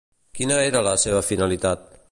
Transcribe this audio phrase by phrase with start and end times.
[0.39, 1.87] Quina era la seva finalitat?